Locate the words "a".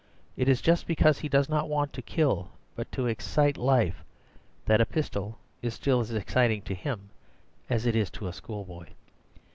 4.81-4.85, 8.27-8.33